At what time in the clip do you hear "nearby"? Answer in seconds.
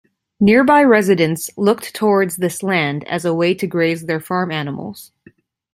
0.39-0.81